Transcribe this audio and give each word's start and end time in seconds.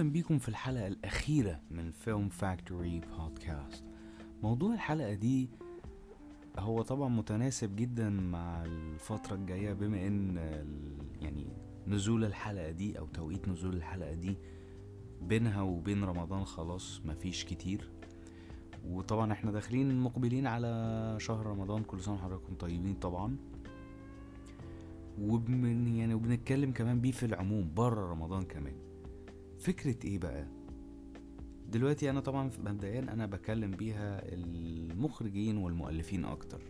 أهلا 0.00 0.10
بيكم 0.12 0.38
في 0.38 0.48
الحلقة 0.48 0.86
الأخيرة 0.86 1.60
من 1.70 1.90
فيلم 1.90 2.28
فاكتوري 2.28 3.00
بودكاست 3.00 3.84
موضوع 4.42 4.74
الحلقة 4.74 5.14
دي 5.14 5.48
هو 6.58 6.82
طبعا 6.82 7.08
متناسب 7.08 7.76
جدا 7.76 8.10
مع 8.10 8.64
الفترة 8.64 9.34
الجاية 9.34 9.72
بما 9.72 10.06
ال- 10.06 10.96
يعني 11.20 11.46
نزول 11.86 12.24
الحلقة 12.24 12.70
دي 12.70 12.98
أو 12.98 13.06
توقيت 13.06 13.48
نزول 13.48 13.76
الحلقة 13.76 14.14
دي 14.14 14.36
بينها 15.22 15.62
وبين 15.62 16.04
رمضان 16.04 16.44
خلاص 16.44 17.00
مفيش 17.04 17.44
كتير. 17.44 17.90
وطبعا 18.86 19.32
إحنا 19.32 19.52
داخلين 19.52 20.00
مقبلين 20.00 20.46
على 20.46 21.16
شهر 21.18 21.46
رمضان 21.46 21.82
كل 21.82 22.00
سنة 22.00 22.14
وحضراتكم 22.14 22.54
طيبين 22.54 22.94
طبعا. 22.94 23.36
وبن 25.20 25.86
يعني 25.96 26.14
وبنتكلم 26.14 26.72
كمان 26.72 27.00
بيه 27.00 27.12
في 27.12 27.26
العموم 27.26 27.74
بره 27.74 28.10
رمضان 28.10 28.42
كمان. 28.42 28.89
فكرة 29.60 29.96
إيه 30.04 30.18
بقى؟ 30.18 30.46
دلوقتي 31.68 32.10
أنا 32.10 32.20
طبعا 32.20 32.50
مبدئيا 32.58 33.00
أنا 33.00 33.26
بكلم 33.26 33.70
بيها 33.70 34.22
المخرجين 34.34 35.56
والمؤلفين 35.56 36.24
أكتر. 36.24 36.60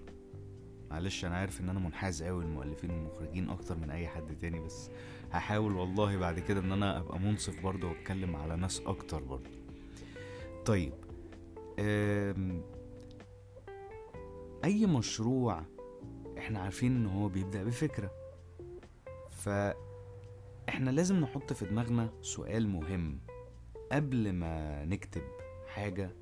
معلش 0.91 1.25
أنا 1.25 1.37
عارف 1.37 1.61
إن 1.61 1.69
أنا 1.69 1.79
منحاز 1.81 2.23
قوي 2.23 2.45
للمؤلفين 2.45 2.91
والمخرجين 2.91 3.49
أكتر 3.49 3.79
من 3.79 3.91
أي 3.91 4.09
حد 4.09 4.37
تاني 4.39 4.61
بس 4.61 4.91
هحاول 5.31 5.73
والله 5.77 6.17
بعد 6.17 6.39
كده 6.39 6.61
إن 6.61 6.73
أنا 6.73 6.99
أبقى 6.99 7.19
منصف 7.21 7.63
برضه 7.63 7.89
وأتكلم 7.89 8.37
على 8.37 8.57
ناس 8.57 8.81
أكتر 8.81 9.23
برضه. 9.23 9.51
طيب. 10.67 10.93
أي 14.65 14.87
مشروع 14.87 15.63
إحنا 16.39 16.59
عارفين 16.61 16.97
إن 16.97 17.07
هو 17.07 17.29
بيبدأ 17.29 17.65
بفكرة. 17.65 18.11
فاحنا 20.81 20.91
لازم 20.91 21.17
نحط 21.21 21.53
في 21.53 21.65
دماغنا 21.65 22.13
سؤال 22.23 22.69
مهم. 22.69 23.21
قبل 23.93 24.33
ما 24.33 24.85
نكتب 24.85 25.23
حاجة 25.67 26.17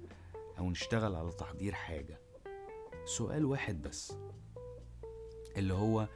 أو 0.58 0.70
نشتغل 0.70 1.14
على 1.14 1.30
تحضير 1.32 1.72
حاجة 1.72 2.20
سؤال 3.04 3.44
واحد 3.44 3.82
بس. 3.82 4.16
اللي 5.56 5.74
هو 5.74 6.08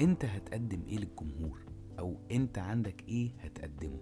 أنت 0.00 0.24
هتقدم 0.24 0.82
إيه 0.88 0.96
للجمهور؟ 0.98 1.64
أو 1.98 2.20
أنت 2.30 2.58
عندك 2.58 3.08
إيه 3.08 3.32
هتقدمه؟ 3.40 4.00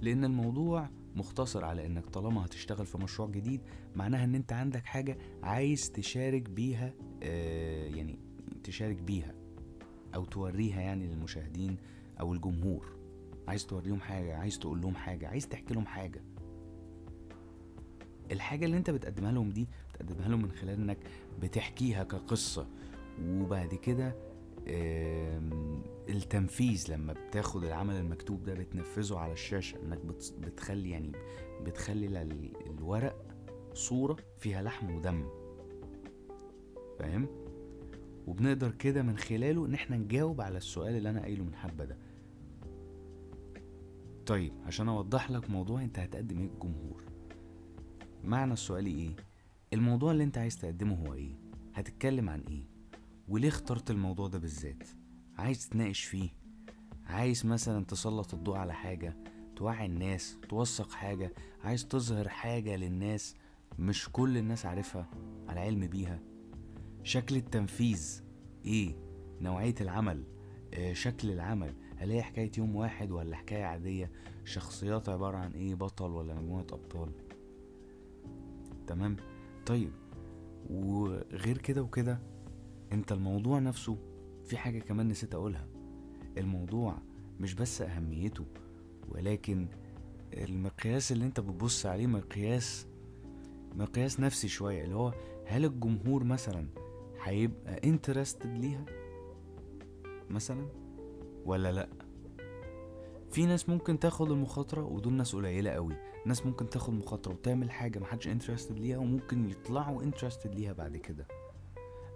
لأن 0.00 0.24
الموضوع 0.24 0.90
مختصر 1.14 1.64
على 1.64 1.86
إنك 1.86 2.06
طالما 2.06 2.44
هتشتغل 2.44 2.86
في 2.86 2.98
مشروع 2.98 3.28
جديد 3.28 3.60
معناها 3.94 4.24
إن 4.24 4.34
أنت 4.34 4.52
عندك 4.52 4.84
حاجة 4.86 5.18
عايز 5.42 5.90
تشارك 5.90 6.50
بيها 6.50 6.94
آه 7.22 7.86
يعني 7.86 8.18
تشارك 8.64 8.96
بيها. 8.96 9.47
أو 10.14 10.24
توريها 10.24 10.80
يعني 10.80 11.06
للمشاهدين 11.06 11.76
أو 12.20 12.32
الجمهور. 12.32 12.86
عايز 13.48 13.66
توريهم 13.66 14.00
حاجة 14.00 14.36
عايز 14.36 14.58
تقول 14.58 14.80
لهم 14.80 14.94
حاجة 14.94 15.28
عايز 15.28 15.48
تحكي 15.48 15.74
لهم 15.74 15.86
حاجة. 15.86 16.20
الحاجة 18.32 18.64
اللي 18.64 18.76
أنت 18.76 18.90
بتقدمها 18.90 19.32
لهم 19.32 19.50
دي 19.50 19.66
بتقدمها 19.94 20.28
لهم 20.28 20.42
من 20.42 20.50
خلال 20.50 20.74
إنك 20.80 20.98
بتحكيها 21.42 22.04
كقصة. 22.04 22.66
وبعد 23.24 23.74
كده 23.74 24.14
التنفيذ 26.08 26.92
لما 26.92 27.12
بتاخد 27.12 27.64
العمل 27.64 27.94
المكتوب 27.94 28.44
ده 28.44 28.54
بتنفذه 28.54 29.16
على 29.18 29.32
الشاشة 29.32 29.78
إنك 29.82 29.98
بت- 29.98 30.34
بتخلي 30.40 30.90
يعني 30.90 31.12
بتخلي 31.64 32.06
ال- 32.22 32.52
الورق 32.66 33.24
صورة 33.74 34.16
فيها 34.38 34.62
لحم 34.62 34.94
ودم. 34.94 35.28
فاهم؟ 36.98 37.26
وبنقدر 38.28 38.70
كده 38.70 39.02
من 39.02 39.16
خلاله 39.16 39.66
إن 39.66 39.74
إحنا 39.74 39.96
نجاوب 39.96 40.40
على 40.40 40.58
السؤال 40.58 40.96
اللي 40.96 41.10
أنا 41.10 41.20
قايله 41.22 41.44
من 41.44 41.54
حبة 41.54 41.84
ده. 41.84 41.96
طيب 44.26 44.52
عشان 44.66 44.88
أوضح 44.88 45.30
لك 45.30 45.50
موضوع 45.50 45.82
أنت 45.82 45.98
هتقدم 45.98 46.38
إيه 46.38 46.48
للجمهور 46.48 47.04
معنى 48.24 48.52
السؤال 48.52 48.86
إيه؟ 48.86 49.10
الموضوع 49.72 50.12
اللي 50.12 50.24
أنت 50.24 50.38
عايز 50.38 50.58
تقدمه 50.58 50.94
هو 51.06 51.14
إيه؟ 51.14 51.32
هتتكلم 51.74 52.28
عن 52.30 52.40
إيه؟ 52.40 52.64
وليه 53.28 53.48
اخترت 53.48 53.90
الموضوع 53.90 54.28
ده 54.28 54.38
بالذات؟ 54.38 54.88
عايز 55.38 55.68
تناقش 55.68 56.04
فيه؟ 56.04 56.28
عايز 57.06 57.46
مثلا 57.46 57.84
تسلط 57.84 58.34
الضوء 58.34 58.56
على 58.56 58.74
حاجة؟ 58.74 59.16
توعي 59.56 59.86
الناس؟ 59.86 60.38
توثق 60.48 60.90
حاجة؟ 60.92 61.32
عايز 61.64 61.86
تظهر 61.88 62.28
حاجة 62.28 62.76
للناس 62.76 63.34
مش 63.78 64.08
كل 64.12 64.36
الناس 64.36 64.66
عارفها 64.66 65.06
على 65.48 65.60
علم 65.60 65.86
بيها؟ 65.86 66.20
شكل 67.08 67.36
التنفيذ. 67.36 68.22
إيه؟ 68.64 68.94
نوعية 69.40 69.74
العمل. 69.80 70.24
آه، 70.74 70.92
شكل 70.92 71.30
العمل. 71.30 71.74
هل 71.96 72.10
هي 72.10 72.22
حكاية 72.22 72.50
يوم 72.58 72.76
واحد 72.76 73.10
ولا 73.10 73.36
حكاية 73.36 73.64
عادية؟ 73.64 74.10
شخصيات 74.44 75.08
عبارة 75.08 75.36
عن 75.36 75.52
إيه؟ 75.52 75.74
بطل 75.74 76.10
ولا 76.10 76.34
مجموعة 76.34 76.66
أبطال. 76.72 77.12
تمام؟ 78.86 79.16
طيب 79.66 79.92
وغير 80.70 81.58
كده 81.58 81.82
وكده 81.82 82.20
أنت 82.92 83.12
الموضوع 83.12 83.58
نفسه 83.58 83.98
في 84.44 84.56
حاجة 84.56 84.78
كمان 84.78 85.08
نسيت 85.08 85.34
أقولها. 85.34 85.66
الموضوع 86.38 86.98
مش 87.40 87.54
بس 87.54 87.82
أهميته 87.82 88.44
ولكن 89.08 89.68
المقياس 90.32 91.12
اللي 91.12 91.24
أنت 91.24 91.40
بتبص 91.40 91.86
عليه 91.86 92.06
مقياس 92.06 92.86
مقياس 93.74 94.20
نفسي 94.20 94.48
شوية. 94.48 94.84
اللي 94.84 94.94
هو 94.94 95.14
هل 95.46 95.64
الجمهور 95.64 96.24
مثلا 96.24 96.68
هيبقى 97.22 97.80
interested 97.84 98.58
ليها 98.58 98.84
مثلا 100.30 100.68
ولا 101.44 101.72
لأ؟ 101.72 101.88
في 103.30 103.46
ناس 103.46 103.68
ممكن 103.68 103.98
تاخد 103.98 104.30
المخاطرة 104.30 104.82
ودول 104.84 105.12
ناس 105.12 105.36
قليلة 105.36 105.70
قوي. 105.70 105.94
ناس 106.26 106.46
ممكن 106.46 106.70
تاخد 106.70 106.92
مخاطرة 106.92 107.32
وتعمل 107.32 107.70
حاجة 107.70 107.98
محدش 107.98 108.28
interested 108.28 108.78
ليها 108.78 108.98
وممكن 108.98 109.50
يطلعوا 109.50 110.02
interested 110.02 110.54
ليها 110.54 110.72
بعد 110.72 110.96
كده. 110.96 111.26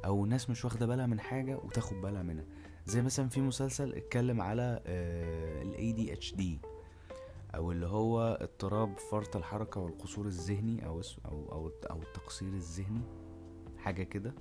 أو 0.05 0.27
ناس 0.27 0.51
مش 0.51 0.65
واخدة 0.65 0.87
بالها 0.87 1.07
من 1.07 1.21
حاجة 1.21 1.57
وتاخد 1.59 1.97
بالها 2.01 2.23
منها. 2.23 2.45
زي 2.87 3.03
مثلا 3.03 3.29
في 3.29 3.41
مسلسل 3.41 3.95
اتكلم 3.95 4.41
على 4.41 4.83
ال 4.87 5.75
ADHD 5.75 6.43
أو 7.55 7.73
اللي 7.73 7.87
هو 7.87 8.39
اضطراب 8.41 8.99
فرط 8.99 9.37
الحركة 9.37 9.81
والقصور 9.81 10.27
الذهني 10.27 10.87
أو 10.87 11.01
أو 11.25 11.53
أو, 11.53 11.71
أو 11.91 12.03
التقصير 12.03 12.49
الذهني. 12.49 13.01
حاجة 13.83 14.03
كده. 14.03 14.35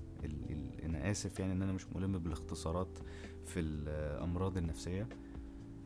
أنا 0.83 1.11
آسف 1.11 1.39
يعني 1.39 1.53
إن 1.53 1.61
أنا 1.61 1.71
مش 1.73 1.87
ملم 1.95 2.19
بالاختصارات 2.19 2.99
في 3.45 3.59
الأمراض 3.59 4.57
النفسية. 4.57 5.07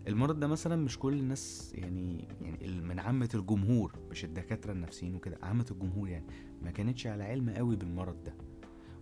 المرض 0.08 0.40
ده 0.40 0.48
مثلا 0.48 0.76
مش 0.76 1.00
كل 1.00 1.14
الناس 1.20 1.72
يعني 1.76 2.28
يعني 2.42 2.82
من 2.82 3.00
عامة 3.00 3.30
الجمهور 3.36 3.94
مش 4.12 4.26
الدكاترة 4.26 4.72
النفسيين 4.72 5.16
وكده 5.16 5.38
عامة 5.44 5.66
الجمهور 5.72 6.10
يعني 6.10 6.26
ما 6.62 6.72
كانتش 6.72 7.08
على 7.08 7.24
علم 7.24 7.50
قوي 7.50 7.76
بالمرض 7.76 8.24
ده. 8.24 8.34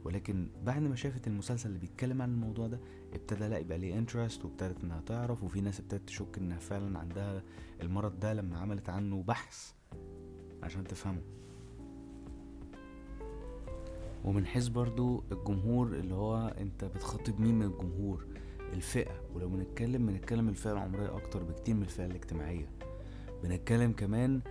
ولكن 0.04 0.50
بعد 0.64 0.82
ما 0.82 0.96
شافت 0.96 1.28
المسلسل 1.28 1.70
اللي 1.70 1.80
بيتكلم 1.80 2.22
عن 2.22 2.32
الموضوع 2.32 2.68
ده 2.68 2.80
ابتدى 3.14 3.48
لا 3.48 3.58
يبقى 3.58 3.78
ليه 3.78 3.98
انترست 3.98 4.46
وابتدت 4.46 4.84
إنها 4.84 5.02
تعرف 5.02 5.44
وفي 5.44 5.62
ناس 5.62 5.80
ابتدت 5.80 6.08
تشك 6.08 6.38
إنها 6.38 6.60
فعلا 6.60 7.00
عندها 7.00 7.44
المرض 7.82 8.20
ده 8.20 8.34
لما 8.34 8.58
عملت 8.58 8.90
عنه 8.90 9.24
بحث 9.24 9.72
عشان 10.64 10.84
تفهمه. 10.84 11.22
ومن 14.24 14.46
حيث 14.46 14.68
برضو 14.68 15.24
الجمهور 15.32 15.88
اللي 15.88 16.16
هو 16.16 16.48
انت 16.48 16.86
بتخاطب 16.86 17.40
مين 17.40 17.56
من 17.60 17.66
الجمهور؟ 17.66 18.26
الفئة. 18.74 19.22
ولو 19.34 19.50
بنتكلم 19.50 20.06
بنتكلم 20.06 20.50
الفئة 20.50 20.72
العمرية 20.72 21.16
أكتر 21.16 21.44
بكتير 21.44 21.76
من 21.76 21.82
الفئة 21.84 22.06
الاجتماعية. 22.06 22.70
بنتكلم 23.44 23.92
كمان 23.92 24.42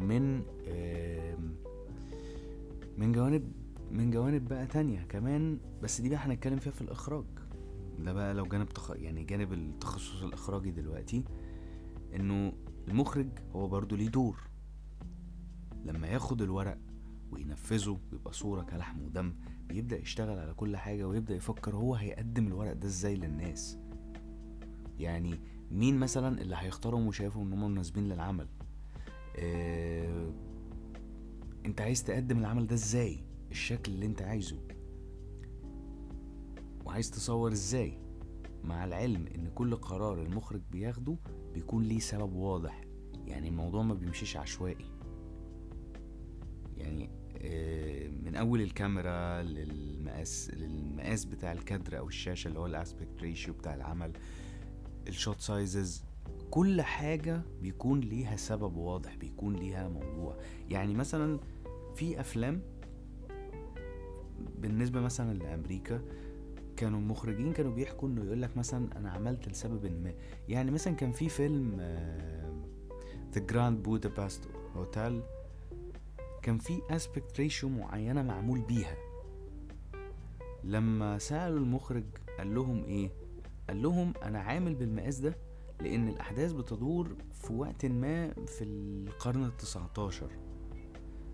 من 0.00 0.42
من 2.98 3.12
جوانب 3.12 3.52
من 3.90 4.10
جوانب 4.10 4.48
بقى 4.48 4.66
تانية 4.66 5.02
كمان. 5.02 5.58
بس 5.82 6.00
دي 6.00 6.08
بقى 6.08 6.18
هنتكلم 6.18 6.58
فيها 6.58 6.72
في 6.72 6.80
الإخراج. 6.82 7.24
ده 7.98 8.12
بقى 8.12 8.34
لو 8.34 8.44
جانب 8.46 8.68
تخ... 8.68 8.90
يعني 8.90 9.24
جانب 9.24 9.52
التخصص 9.52 10.22
الإخراجي 10.22 10.70
دلوقتي. 10.70 11.24
إنه 12.14 12.52
المخرج 12.88 13.28
هو 13.52 13.68
برضو 13.68 13.96
ليه 13.96 14.08
دور. 14.08 14.36
لما 15.84 16.06
ياخد 16.06 16.42
الورق 16.42 16.78
وينفذه 17.32 17.98
ويبقى 18.12 18.32
صورة 18.32 18.62
كلحم 18.62 19.02
ودم 19.02 19.34
بيبدأ 19.68 19.98
يشتغل 19.98 20.38
على 20.38 20.54
كل 20.54 20.76
حاجة 20.76 21.08
ويبدأ 21.08 21.34
يفكر 21.34 21.76
هو 21.76 21.94
هيقدم 21.94 22.46
الورق 22.46 22.72
ده 22.72 22.86
إزاي 22.86 23.16
للناس. 23.16 23.78
يعني 24.98 25.40
مين 25.70 25.98
مثلا 25.98 26.42
اللي 26.42 26.56
هيختارهم 26.58 27.06
وشايفهم 27.06 27.46
إن 27.46 27.52
هم 27.58 27.70
مناسبين 27.70 28.08
للعمل؟ 28.08 28.48
آه 29.36 30.32
أنت 31.66 31.80
عايز 31.80 32.04
تقدم 32.04 32.38
العمل 32.38 32.66
ده 32.66 32.74
إزاي؟ 32.74 33.24
الشكل 33.50 33.92
اللي 33.92 34.06
أنت 34.06 34.22
عايزه. 34.22 34.56
وعايز 36.84 37.10
تصور 37.10 37.52
إزاي؟ 37.52 37.98
مع 38.64 38.84
العلم 38.84 39.26
إن 39.26 39.50
كل 39.54 39.76
قرار 39.76 40.22
المخرج 40.22 40.60
بياخده 40.72 41.16
بيكون 41.54 41.82
ليه 41.82 41.98
سبب 41.98 42.32
واضح. 42.32 42.84
يعني 43.26 43.48
الموضوع 43.48 43.82
ما 43.82 43.94
بيمشيش 43.94 44.36
عشوائي. 44.36 44.84
يعني 46.76 47.10
من 48.24 48.34
أول 48.36 48.60
الكاميرا 48.60 49.42
للمقاس 49.42 50.50
للمقاس 50.54 51.24
بتاع 51.24 51.52
الكادر 51.52 51.98
أو 51.98 52.08
الشاشة 52.08 52.48
اللي 52.48 52.58
هو 52.58 52.66
الأسبكت 52.66 53.22
ريشيو 53.22 53.54
بتاع 53.54 53.74
العمل 53.74 54.12
ال 55.08 55.14
shot 55.14 55.40
sizes 55.40 56.04
كل 56.50 56.82
حاجة 56.82 57.42
بيكون 57.62 58.00
ليها 58.00 58.36
سبب 58.36 58.76
واضح 58.76 59.16
بيكون 59.16 59.56
ليها 59.56 59.88
موضوع. 59.88 60.36
يعني 60.70 60.94
مثلا 60.94 61.40
في 61.96 62.20
أفلام 62.20 62.62
بالنسبة 64.58 65.00
مثلا 65.00 65.38
لأمريكا 65.38 66.02
كانوا 66.76 66.98
المخرجين 66.98 67.52
كانوا 67.52 67.72
بيحكوا 67.72 68.08
إنه 68.08 68.24
يقول 68.24 68.42
لك 68.42 68.56
مثلا 68.56 68.96
أنا 68.96 69.10
عملت 69.10 69.48
لسبب 69.48 69.86
ما. 69.86 70.14
يعني 70.48 70.70
مثلا 70.70 70.94
كان 70.94 71.12
في 71.12 71.28
فيلم 71.28 71.80
The 73.34 73.40
Grand 73.40 73.82
Budapest 73.82 74.48
Hotel 74.76 75.22
كان 76.42 76.58
في 76.58 76.82
aspect 76.90 77.40
ratio 77.40 77.68
معينة 77.68 78.22
معمول 78.22 78.60
بيها. 78.60 78.96
لما 80.64 81.18
سألوا 81.18 81.58
المخرج 81.58 82.04
قال 82.38 82.54
لهم 82.54 82.84
إيه؟ 82.84 83.10
قال 83.68 83.82
لهم 83.82 84.12
أنا 84.22 84.38
عامل 84.38 84.74
بالمقاس 84.74 85.18
ده 85.18 85.36
لأن 85.80 86.08
الأحداث 86.08 86.52
بتدور 86.52 87.16
في 87.32 87.52
وقت 87.52 87.86
ما 87.86 88.32
في 88.46 88.64
القرن 88.64 89.44
التسعتاشر. 89.44 90.30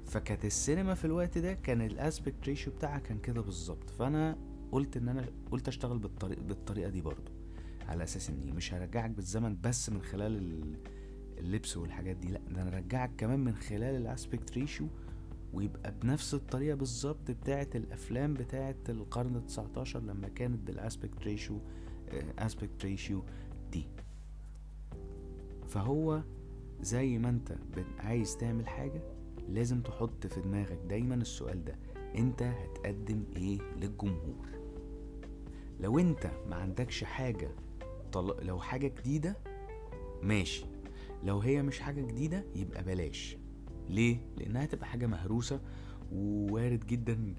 فكانت 0.07 0.45
السينما 0.45 0.95
في 0.95 1.05
الوقت 1.05 1.39
ده 1.39 1.53
كان 1.53 1.83
ال 1.83 1.91
aspect 1.91 2.45
ratio 2.49 2.73
بتاعها 2.73 2.99
كان 2.99 3.19
كده 3.19 3.41
بالظبط. 3.41 3.91
فأنا 3.91 4.39
قلت 4.73 4.97
إن 4.97 5.09
أنا 5.09 5.27
قلت 5.51 5.69
أشتغل 5.69 5.99
بالطريقة 5.99 6.43
بالطريقة 6.43 6.91
دي 6.91 7.01
برضو 7.01 7.33
على 7.89 8.05
أساس 8.05 8.31
إني 8.31 8.53
مش 8.53 8.75
هرجعك 8.75 9.11
بالزمن 9.11 9.61
بس 9.61 9.91
من 9.91 10.03
خلال 10.03 10.63
اللبس 11.39 11.77
والحاجات 11.77 12.17
دي. 12.17 12.29
لا 12.29 12.41
ده 12.51 12.63
أنا 12.63 13.07
كمان 13.07 13.41
من 13.41 13.55
خلال 13.55 13.97
ال 13.97 14.05
aspect 14.05 14.53
ratio 14.53 14.89
ويبقى 15.53 15.95
بنفس 16.03 16.35
الطريقة 16.35 16.75
بالظبط 16.75 17.31
بتاعة 17.31 17.69
الأفلام 17.75 18.35
بتاعة 18.35 18.77
القرن 18.89 19.43
ال19 19.49 19.97
لما 19.97 20.29
كانت 20.29 20.67
بال 20.67 20.81
aspect 20.81 21.23
ratio 21.23 21.61
aspect 22.39 22.85
ratio 22.85 23.23
دي. 23.73 23.85
فهو 25.69 26.23
زي 26.81 27.19
ما 27.19 27.29
أنت 27.29 27.57
عايز 27.99 28.37
تعمل 28.37 28.69
حاجة 28.69 29.03
لازم 29.49 29.81
تحط 29.81 30.27
في 30.27 30.41
دماغك 30.41 30.79
دايما 30.89 31.15
السؤال 31.15 31.65
ده 31.65 31.77
أنت 32.17 32.43
هتقدم 32.43 33.25
إيه 33.37 33.59
للجمهور؟ 33.77 34.47
لو 35.81 35.99
أنت 35.99 36.31
ما 36.49 36.57
عندكش 36.57 37.05
حاجة 37.05 37.51
طل... 38.13 38.47
لو 38.47 38.61
حاجة 38.61 38.89
جديدة 39.01 39.37
ماشي. 40.23 40.65
لو 41.25 41.39
هي 41.41 41.63
مش 41.63 41.81
حاجة 41.81 42.01
جديدة 42.03 42.45
يبقى 42.57 42.85
بلاش. 42.85 43.37
ليه؟ 43.89 44.21
لأنها 44.37 44.67
تبقى 44.67 44.87
حاجة 44.87 45.07
مهروسة 45.07 45.61
ووارد 46.13 46.87
جدا 46.87 47.35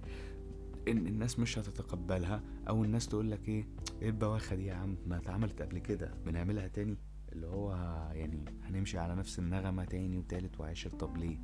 إن 0.87 1.07
الناس 1.07 1.39
مش 1.39 1.59
هتتقبلها 1.59 2.43
أو 2.67 2.83
الناس 2.83 3.07
تقول 3.07 3.31
لك 3.31 3.49
إيه 3.49 3.67
إيه 4.01 4.09
البواخة 4.09 4.55
دي 4.55 4.65
يا 4.65 4.73
عم؟ 4.73 4.95
ما 5.07 5.17
اتعملت 5.17 5.61
قبل 5.61 5.79
كده. 5.79 6.13
بنعملها 6.25 6.67
تاني. 6.67 6.97
اللي 7.31 7.47
هو 7.47 7.71
يعني 8.13 8.45
هنمشي 8.63 8.97
على 8.97 9.15
نفس 9.15 9.39
النغمة 9.39 9.85
تاني 9.85 10.17
وتالت 10.17 10.59
وعاشر. 10.59 10.89
طب 10.89 11.17
ليه؟ 11.17 11.37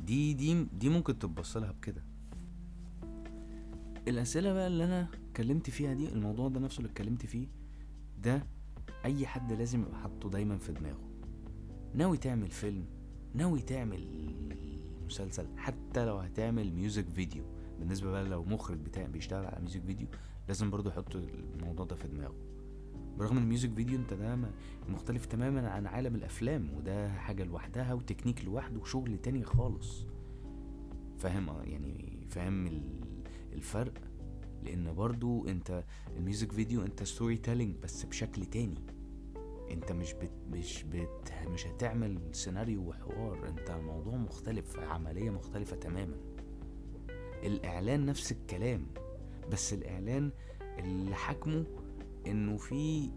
دي 0.00 0.34
دي 0.34 0.64
دي 0.64 0.88
ممكن 0.88 1.18
تبص 1.18 1.56
لها 1.56 1.72
بكده. 1.72 2.02
الأسئلة 4.08 4.52
بقى 4.52 4.66
اللي 4.66 4.84
أنا 4.84 5.08
اتكلمت 5.30 5.70
فيها 5.70 5.94
دي 5.94 6.08
الموضوع 6.12 6.48
ده 6.48 6.60
نفسه 6.60 6.78
اللي 6.78 6.90
اتكلمت 6.90 7.26
فيه 7.26 7.46
ده 8.22 8.46
أي 9.04 9.26
حد 9.26 9.52
لازم 9.52 9.82
يبقى 9.82 9.98
حاطه 10.00 10.30
دايما 10.30 10.58
في 10.58 10.72
دماغه. 10.72 11.08
ناوي 11.94 12.16
تعمل 12.16 12.50
فيلم 12.50 12.84
ناوي 13.34 13.60
تعمل 13.62 14.06
مسلسل 15.06 15.46
حتى 15.56 16.04
لو 16.06 16.16
هتعمل 16.16 16.72
music 16.72 17.08
video 17.08 17.44
بالنسبة 17.78 18.10
بقى 18.10 18.24
لو 18.24 18.44
مخرج 18.44 18.78
بتاع 18.78 19.06
بيشتغل 19.06 19.46
على 19.46 19.60
music 19.60 19.82
video 19.82 20.06
لازم 20.48 20.70
برضو 20.70 20.88
يحط 20.88 21.16
الموضوع 21.16 21.86
ده 21.86 21.96
في 21.96 22.08
دماغه. 22.08 22.34
برغم 23.18 23.36
إن 23.36 23.42
ال 23.42 23.47
music 23.47 23.72
video 23.74 23.98
أنت 23.98 24.14
ده 24.14 24.38
مختلف 24.88 25.26
تماما 25.26 25.68
عن 25.68 25.86
عالم 25.86 26.14
الأفلام 26.14 26.70
وده 26.76 27.08
حاجة 27.12 27.44
لوحدها 27.44 27.92
وتكنيك 27.94 28.44
لوحده 28.44 28.80
وشغل 28.80 29.18
تاني 29.18 29.44
خالص. 29.44 30.06
فاهم؟ 31.18 31.48
يعني 31.64 32.26
فاهم 32.30 32.82
الفرق؟ 33.52 33.92
لأن 34.62 34.94
برضو 34.94 35.48
أنت 35.48 35.84
ال 36.16 36.22
music 36.22 36.52
video 36.52 36.82
أنت 36.82 37.02
storytelling 37.02 37.76
بس 37.82 38.04
بشكل 38.04 38.44
تاني. 38.44 38.78
أنت 39.70 39.92
مش 39.92 40.12
بت 40.12 40.30
مش 40.50 40.82
بت 40.82 41.32
مش 41.48 41.66
هتعمل 41.66 42.18
سيناريو 42.32 42.88
وحوار. 42.88 43.48
أنت 43.48 43.70
موضوع 43.70 44.16
مختلف 44.16 44.78
عملية 44.78 45.30
مختلفة 45.30 45.76
تماما. 45.76 46.16
الإعلان 47.42 48.06
نفس 48.06 48.32
الكلام 48.32 48.86
بس 49.52 49.72
الإعلان 49.72 50.30
اللي 50.78 51.14
حكمه 51.14 51.64
إنه 52.26 52.56
في 52.56 53.10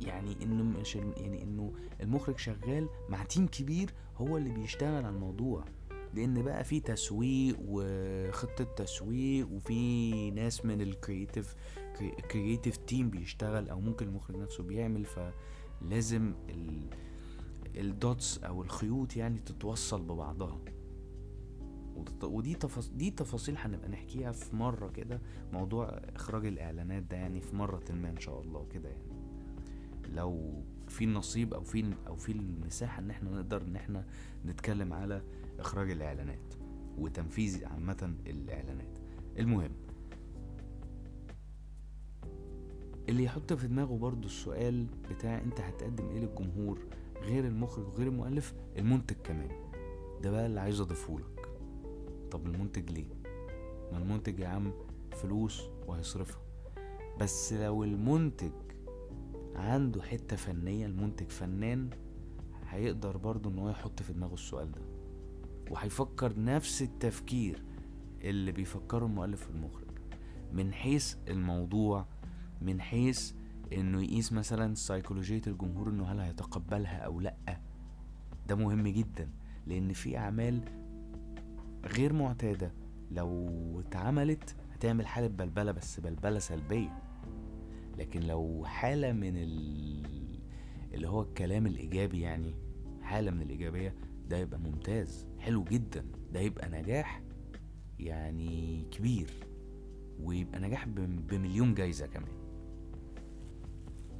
يعني 0.00 0.36
إنه 0.42 0.64
مش 0.80 0.96
يعني 0.96 1.42
إنه 1.42 1.72
المخرج 2.00 2.38
شغال 2.38 2.88
مع 3.08 3.24
team 3.24 3.46
كبير 3.46 3.90
هو 4.16 4.36
اللي 4.36 4.50
بيشتغل 4.50 5.04
على 5.04 5.08
الموضوع. 5.08 5.64
لأن 6.14 6.42
بقى 6.42 6.64
في 6.64 6.80
تسويق 6.80 7.56
وخطة 7.60 8.64
تسويق 8.64 9.52
وفي 9.52 10.30
ناس 10.30 10.64
من 10.64 10.80
ال 10.80 10.88
creative 10.88 11.54
creative 12.30 12.76
team 12.76 13.10
بيشتغل 13.10 13.68
أو 13.68 13.80
ممكن 13.80 14.06
المخرج 14.08 14.36
نفسه 14.36 14.62
بيعمل 14.64 15.04
فلازم 15.04 16.34
ال 17.76 17.88
dots 17.88 18.38
أو 18.38 18.62
الخيوط 18.62 19.16
يعني 19.16 19.38
تتوصل 19.38 20.02
ببعضها. 20.02 20.58
ودي 22.22 22.54
تفاص... 22.54 22.88
دي 22.88 23.10
تفاصيل 23.10 23.56
هنبقى 23.58 23.88
نحكيها 23.88 24.32
في 24.32 24.56
مرة 24.56 24.88
كده 24.88 25.20
موضوع 25.52 25.86
إخراج 26.16 26.46
الإعلانات 26.46 27.02
ده 27.02 27.16
يعني 27.16 27.40
في 27.40 27.56
مرة 27.56 27.82
ما 27.90 28.10
إن 28.10 28.20
شاء 28.20 28.40
الله 28.40 28.66
كده 28.72 28.88
يعني. 28.88 29.04
لو 30.14 30.62
في 30.88 31.04
النصيب 31.04 31.54
أو 31.54 31.62
في 31.62 31.94
أو 32.06 32.16
في 32.16 32.32
المساحة 32.32 32.98
إن 33.02 33.10
إحنا 33.10 33.30
نقدر 33.30 33.62
إن 33.62 33.76
إحنا 33.76 34.06
نتكلم 34.46 34.92
على 34.92 35.22
إخراج 35.58 35.90
الإعلانات 35.90 36.54
وتنفيذ 36.98 37.64
عامة 37.64 38.14
الإعلانات. 38.26 38.98
المهم 39.38 39.70
اللي 43.08 43.24
يحط 43.24 43.52
في 43.52 43.66
دماغه 43.68 43.96
برضو 43.98 44.26
السؤال 44.26 44.86
بتاع 45.10 45.38
أنت 45.40 45.60
هتقدم 45.60 46.08
إيه 46.08 46.18
للجمهور؟ 46.18 46.78
غير 47.22 47.46
المخرج 47.46 47.86
وغير 47.86 48.06
المؤلف؟ 48.06 48.54
المنتج 48.78 49.16
كمان. 49.24 49.50
ده 50.22 50.30
بقى 50.30 50.46
اللي 50.46 50.60
عايز 50.60 50.80
اضيفهولك 50.80 51.48
طب 52.30 52.46
المنتج 52.46 52.90
ليه؟ 52.90 53.06
ما 53.92 53.98
المنتج 53.98 54.38
يا 54.38 54.48
عم 54.48 54.72
فلوس 55.12 55.62
وهيصرفها. 55.86 56.40
بس 57.20 57.52
لو 57.52 57.84
المنتج 57.84 58.52
عنده 59.54 60.02
حتة 60.02 60.36
فنية 60.36 60.86
المنتج 60.86 61.28
فنان 61.28 61.90
هيقدر 62.68 63.16
برضه 63.16 63.50
إن 63.50 63.58
هو 63.58 63.70
يحط 63.70 64.02
في 64.02 64.12
دماغه 64.12 64.34
السؤال 64.34 64.72
ده. 64.72 64.80
وهيفكر 65.70 66.40
نفس 66.40 66.82
التفكير 66.82 67.62
اللي 68.22 68.52
بيفكره 68.52 69.06
المؤلف 69.06 69.48
والمخرج 69.48 69.84
من 70.52 70.72
حيث 70.72 71.16
الموضوع 71.28 72.06
من 72.62 72.80
حيث 72.80 73.32
إنه 73.72 74.02
يقيس 74.02 74.32
مثلا 74.32 74.74
سيكولوجية 74.74 75.42
الجمهور 75.46 75.88
إنه 75.88 76.04
هل 76.04 76.20
هيتقبلها 76.20 76.96
أو 76.98 77.20
لأ. 77.20 77.60
ده 78.48 78.54
مهم 78.54 78.88
جدا 78.88 79.28
لأن 79.66 79.92
في 79.92 80.18
أعمال 80.18 80.60
غير 81.84 82.12
معتادة 82.12 82.72
لو 83.10 83.50
اتعملت 83.80 84.56
هتعمل 84.72 85.06
حالة 85.06 85.26
بلبلة 85.26 85.72
بس 85.72 86.00
بلبلة 86.00 86.38
سلبية. 86.38 87.02
لكن 87.98 88.20
لو 88.20 88.64
حالة 88.66 89.12
من 89.12 89.36
ال... 89.36 90.04
اللي 90.94 91.08
هو 91.08 91.22
الكلام 91.22 91.66
الإيجابي 91.66 92.20
يعني 92.20 92.54
حالة 93.02 93.30
من 93.30 93.42
الإيجابية 93.42 93.94
ده 94.28 94.36
يبقى 94.36 94.58
ممتاز 94.60 95.26
حلو 95.38 95.64
جدا 95.64 96.04
ده 96.32 96.40
يبقى 96.40 96.68
نجاح 96.68 97.22
يعني 97.98 98.84
كبير 98.90 99.30
ويبقى 100.20 100.60
نجاح 100.60 100.88
بمليون 101.28 101.74
جايزة 101.74 102.06
كمان. 102.06 102.32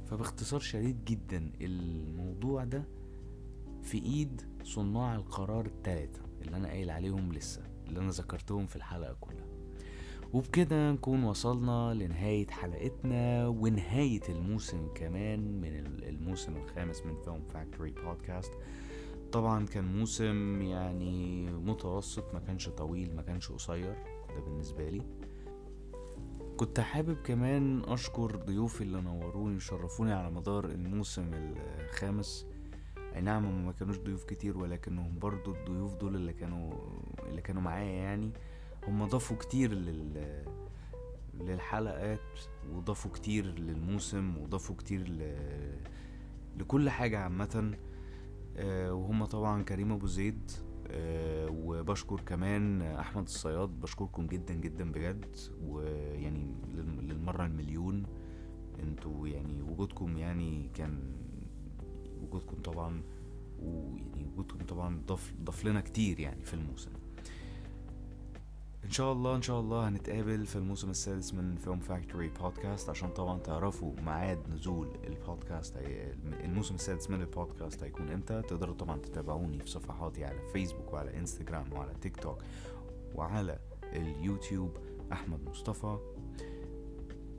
فباختصار 0.05 0.59
شديد 0.59 1.05
جدا 1.05 1.51
الموضوع 1.61 2.63
ده 2.63 2.83
في 3.83 3.97
إيد 3.97 4.41
صناع 4.63 5.15
القرار 5.15 5.65
التلاتة 5.65 6.19
اللي 6.41 6.57
أنا 6.57 6.67
قايل 6.67 6.89
عليهم 6.89 7.33
لسه 7.33 7.61
اللي 7.87 7.99
أنا 7.99 8.09
ذكرتهم 8.11 8.65
في 8.67 8.75
الحلقة 8.75 9.13
كلها. 9.21 9.45
وبكده 10.33 10.91
نكون 10.91 11.23
وصلنا 11.23 11.93
لنهاية 11.93 12.47
حلقتنا 12.47 13.47
ونهاية 13.47 14.21
الموسم 14.29 14.87
كمان 14.95 15.61
من 15.61 15.75
الموسم 16.03 16.57
الخامس 16.57 17.05
من 17.05 17.15
فيلم 17.21 17.41
فاكتوري 17.53 17.91
بودكاست 17.91 18.51
طبعا 19.35 19.65
كان 19.65 19.97
موسم 19.97 20.61
يعني 20.61 21.45
متوسط 21.51 22.33
ما 22.33 22.39
كانش 22.39 22.69
طويل 22.69 23.15
ما 23.15 23.21
كانش 23.21 23.51
قصير 23.51 23.93
ده 24.35 24.41
بالنسبة 24.45 24.89
لي. 24.89 25.01
كنت 26.57 26.79
حابب 26.79 27.17
كمان 27.23 27.83
أشكر 27.87 28.35
ضيوفي 28.35 28.81
اللي 28.81 29.01
نوروني 29.01 29.55
وشرفوني 29.55 30.13
على 30.13 30.31
مدار 30.31 30.65
الموسم 30.65 31.31
الخامس. 31.33 32.47
أي 33.15 33.21
نعم 33.21 33.65
ما 33.65 33.71
كانوش 33.71 33.97
ضيوف 33.97 34.23
كتير 34.23 34.57
ولكنهم 34.57 35.19
برضو 35.19 35.55
الضيوف 35.55 35.95
دول 35.95 36.15
اللي 36.15 36.33
كانوا 36.33 36.73
اللي 37.25 37.41
كانوا 37.41 37.61
معايا 37.61 37.91
يعني. 37.91 38.31
هم 38.87 39.05
ضافوا 39.05 39.37
كتير 39.37 39.73
لل 39.73 40.45
للحلقات 41.33 42.39
وضافوا 42.73 43.11
كتير 43.11 43.45
للموسم 43.45 44.37
وضافوا 44.37 44.75
كتير 44.75 45.07
ل... 45.07 45.35
لكل 46.57 46.89
حاجة 46.89 47.19
عامة. 47.19 47.77
وهم 48.91 49.25
طبعا 49.25 49.63
كريم 49.63 49.91
أبو 49.91 50.07
زيد 50.07 50.51
آه، 50.87 51.49
وبشكر 51.51 52.21
كمان 52.21 52.81
أحمد 52.81 53.23
الصياد 53.23 53.69
بشكركم 53.69 54.27
جدا 54.27 54.53
جدا 54.53 54.91
بجد 54.91 55.35
ويعني 55.63 56.55
للم- 56.73 57.01
للمرة 57.01 57.45
المليون. 57.45 58.03
أنتوا 58.79 59.27
يعني 59.27 59.61
وجودكم 59.61 60.17
يعني 60.17 60.69
كان 60.73 60.99
وجودكم 62.21 62.57
طبعا 62.61 63.01
ويعني 63.59 64.25
وجودكم 64.33 64.65
طبعا 64.65 65.01
ضاف 65.07 65.33
ضاف 65.43 65.65
لنا 65.65 65.81
كتير 65.81 66.19
يعني 66.19 66.45
في 66.45 66.53
الموسم. 66.53 66.91
إن 68.85 68.91
شاء 68.91 69.11
الله 69.11 69.35
إن 69.35 69.41
شاء 69.41 69.59
الله 69.59 69.87
هنتقابل 69.87 70.45
في 70.45 70.55
الموسم 70.55 70.89
السادس 70.89 71.33
من 71.33 71.55
Film 71.55 71.79
Factory 71.79 72.29
Podcast 72.29 72.89
عشان 72.89 73.09
طبعا 73.09 73.39
تعرفوا 73.39 73.93
ميعاد 74.05 74.49
نزول 74.49 74.97
البودكاست 75.07 75.77
الموسم 76.43 76.75
السادس 76.75 77.09
من 77.09 77.21
البودكاست 77.21 77.83
هيكون 77.83 78.09
إمتى. 78.09 78.41
تقدروا 78.41 78.75
طبعا 78.75 78.97
تتابعوني 78.97 79.59
في 79.59 79.69
صفحاتي 79.69 80.25
على 80.25 80.39
فيسبوك 80.53 80.93
وعلى 80.93 81.17
انستجرام 81.17 81.73
وعلى 81.73 81.93
تيك 82.01 82.17
توك 82.17 82.37
وعلى 83.15 83.59
اليوتيوب 83.83 84.77
أحمد 85.11 85.49
مصطفى. 85.49 85.97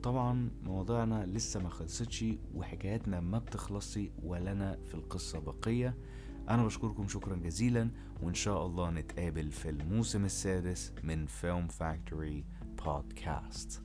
طبعا 0.03 0.49
مواضيعنا 0.63 1.25
لسه 1.25 1.59
ما 1.59 1.69
خلصتش 1.69 2.25
وحكاياتنا 2.55 3.19
ما 3.19 3.37
بتخلصش 3.39 3.99
ولنا 4.23 4.79
في 4.85 4.95
القصة 4.95 5.39
بقية. 5.39 5.97
أنا 6.49 6.65
بشكركم 6.65 7.07
شكرا 7.07 7.35
جزيلا 7.35 7.89
وإن 8.21 8.33
شاء 8.33 8.65
الله 8.65 8.89
نتقابل 8.89 9.51
في 9.51 9.69
الموسم 9.69 10.25
السادس 10.25 10.93
من 11.03 11.25
فيلم 11.25 11.67
فاكتوري 11.67 12.45
بودكاست 12.85 13.81